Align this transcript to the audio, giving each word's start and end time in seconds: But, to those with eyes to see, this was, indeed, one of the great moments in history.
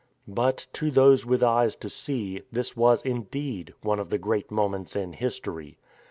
But, 0.27 0.65
to 0.73 0.89
those 0.89 1.27
with 1.27 1.43
eyes 1.43 1.75
to 1.75 1.87
see, 1.87 2.41
this 2.51 2.75
was, 2.75 3.03
indeed, 3.03 3.75
one 3.81 3.99
of 3.99 4.09
the 4.09 4.17
great 4.17 4.49
moments 4.49 4.95
in 4.95 5.13
history. 5.13 5.77